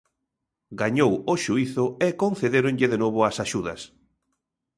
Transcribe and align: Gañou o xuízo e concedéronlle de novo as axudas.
Gañou 0.81 1.13
o 1.31 1.33
xuízo 1.43 1.85
e 2.05 2.07
concedéronlle 2.21 2.87
de 2.93 2.97
novo 3.03 3.19
as 3.29 3.35
axudas. 3.45 3.81